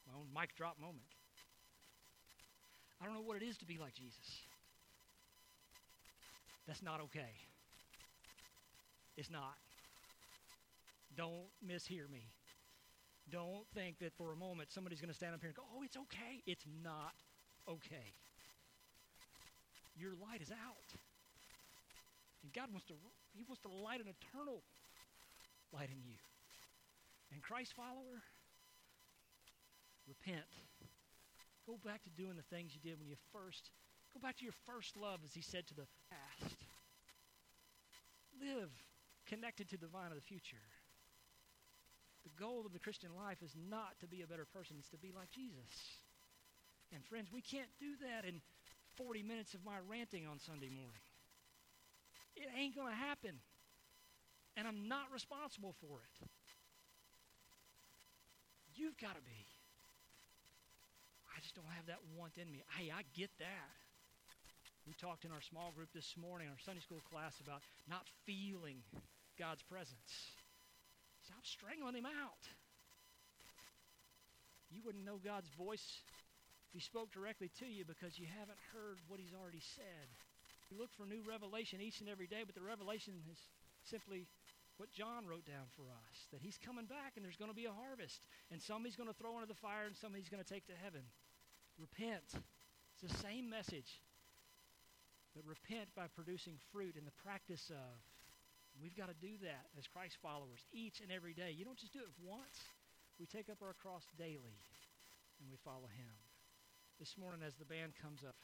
[0.07, 1.07] My own mic drop moment.
[3.01, 4.41] I don't know what it is to be like Jesus.
[6.67, 7.33] That's not okay.
[9.17, 9.55] It's not.
[11.17, 12.29] Don't mishear me.
[13.31, 15.83] Don't think that for a moment somebody's going to stand up here and go, oh,
[15.83, 16.43] it's okay.
[16.47, 17.13] It's not
[17.69, 18.09] okay.
[19.99, 20.89] Your light is out.
[22.43, 22.95] And God wants to,
[23.35, 24.63] He wants to light an eternal
[25.73, 26.19] light in you.
[27.33, 28.23] And Christ follower,
[30.07, 30.47] repent.
[31.67, 33.71] Go back to doing the things you did when you first,
[34.15, 36.57] go back to your first love, as he said to the past.
[38.39, 38.71] Live
[39.27, 40.63] connected to the vine of the future.
[42.23, 44.99] The goal of the Christian life is not to be a better person, it's to
[44.99, 46.06] be like Jesus.
[46.93, 48.41] And friends, we can't do that in
[48.97, 51.05] 40 minutes of my ranting on Sunday morning.
[52.37, 53.41] It ain't going to happen.
[54.57, 56.15] And I'm not responsible for it.
[58.75, 59.45] You've got to be.
[61.37, 62.65] I just don't have that want in me.
[62.77, 63.73] Hey, I get that.
[64.87, 68.81] We talked in our small group this morning, our Sunday school class, about not feeling
[69.39, 70.33] God's presence.
[71.25, 72.45] Stop strangling him out.
[74.71, 76.01] You wouldn't know God's voice
[76.77, 80.13] he spoke directly to you because you haven't heard what he's already said.
[80.69, 83.41] You look for new revelation each and every day, but the revelation is
[83.89, 84.29] simply
[84.77, 87.65] what John wrote down for us that he's coming back and there's going to be
[87.65, 88.29] a harvest.
[88.53, 90.69] And some he's going to throw into the fire and some he's going to take
[90.69, 91.01] to heaven.
[91.81, 92.29] Repent.
[92.93, 94.05] It's the same message.
[95.33, 97.97] But repent by producing fruit in the practice of.
[98.77, 101.57] We've got to do that as Christ followers each and every day.
[101.57, 102.61] You don't just do it once.
[103.17, 104.61] We take up our cross daily
[105.41, 106.26] and we follow him.
[106.99, 108.41] This morning as the band comes up,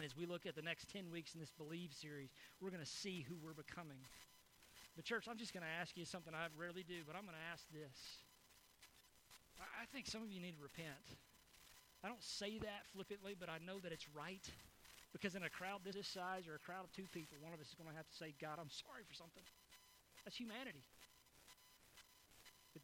[0.00, 2.32] as we look at the next 10 weeks in this Believe series,
[2.64, 4.00] we're going to see who we're becoming.
[4.96, 7.36] But, church, I'm just going to ask you something I rarely do, but I'm going
[7.36, 8.24] to ask this.
[9.60, 11.12] I think some of you need to repent.
[12.00, 14.48] I don't say that flippantly, but I know that it's right.
[15.12, 17.68] Because in a crowd this size or a crowd of two people, one of us
[17.68, 19.44] is going to have to say, God, I'm sorry for something.
[20.24, 20.88] That's humanity.
[22.72, 22.80] But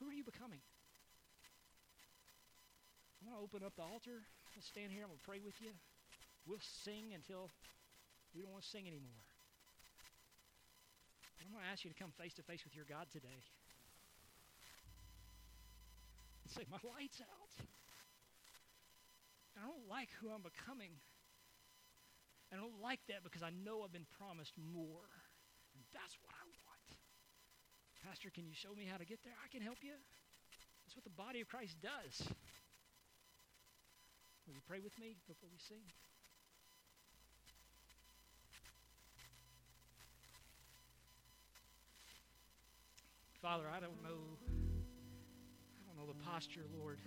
[0.00, 0.64] who are you becoming?
[3.22, 4.26] I'm going to open up the altar.
[4.58, 5.06] I'll stand here.
[5.06, 5.70] I'm going to pray with you.
[6.42, 7.54] We'll sing until
[8.34, 9.22] we don't want to sing anymore.
[11.38, 13.46] I'm going to ask you to come face to face with your God today.
[16.42, 17.54] And say, My light's out.
[19.54, 20.98] I don't like who I'm becoming.
[22.50, 25.06] I don't like that because I know I've been promised more.
[25.78, 26.88] And that's what I want.
[28.02, 29.38] Pastor, can you show me how to get there?
[29.38, 29.94] I can help you.
[30.82, 32.26] That's what the body of Christ does.
[34.52, 35.80] Will you pray with me before we sing?
[43.40, 44.36] Father, I don't know
[45.80, 46.98] I don't know the posture, Lord.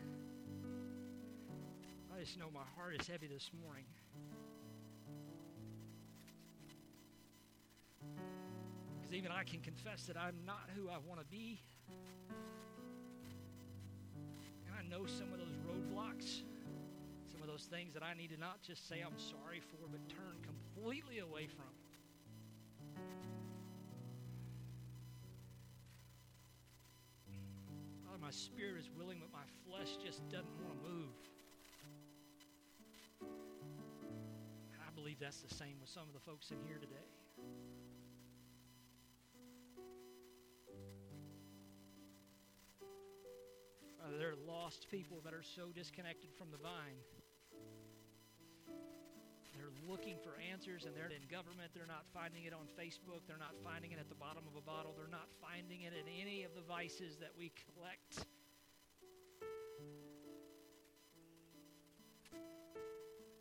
[2.11, 3.85] I just know my heart is heavy this morning.
[8.97, 11.59] Because even I can confess that I'm not who I want to be.
[14.65, 16.41] And I know some of those roadblocks,
[17.45, 20.41] of those things that I need to not just say I'm sorry for, but turn
[20.41, 21.69] completely away from.
[28.03, 31.13] Father, my spirit is willing, but my flesh just doesn't want to move.
[33.21, 37.05] And I believe that's the same with some of the folks in here today.
[44.01, 46.97] Uh, there are lost people that are so disconnected from the vine.
[49.84, 51.76] Looking for answers and they're in government.
[51.76, 53.28] They're not finding it on Facebook.
[53.28, 54.95] They're not finding it at the bottom of a bottle.
[54.95, 58.26] They're not finding it in any of the vices that we collect.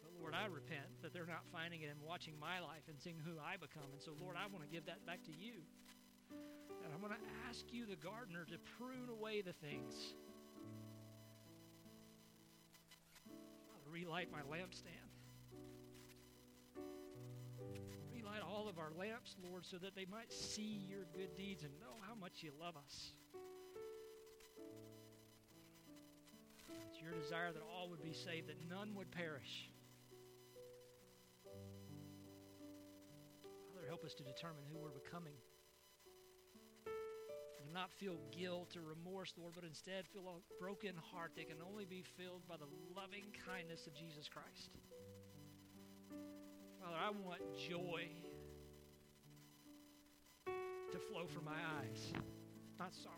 [0.03, 3.16] But Lord, I repent that they're not finding it in watching my life and seeing
[3.24, 3.89] who I become.
[3.95, 5.64] And so, Lord, I want to give that back to you.
[6.85, 9.95] And I'm going to ask you, the gardener, to prune away the things.
[13.72, 15.14] I'll relight my lampstand.
[18.43, 22.01] All of our lamps, Lord, so that they might see your good deeds and know
[22.07, 23.12] how much you love us.
[26.91, 29.70] It's your desire that all would be saved, that none would perish.
[33.74, 35.35] Father, help us to determine who we're becoming.
[37.61, 41.59] And not feel guilt or remorse, Lord, but instead feel a broken heart that can
[41.68, 44.70] only be filled by the loving kindness of Jesus Christ.
[46.85, 48.03] Father, I want joy
[50.93, 52.12] to flow from my eyes,
[52.78, 53.14] not sorrow.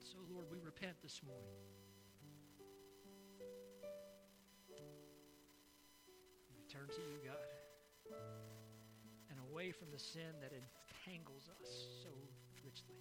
[0.00, 1.50] So, Lord, we repent this morning.
[6.54, 8.14] We turn to you, God,
[9.30, 11.68] and away from the sin that entangles us
[12.04, 12.10] so
[12.64, 12.94] richly.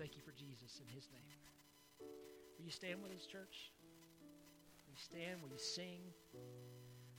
[0.00, 1.36] Thank you for Jesus in his name.
[2.56, 3.68] Will you stand with us, church?
[4.88, 5.42] Will you stand?
[5.42, 6.00] Will you sing?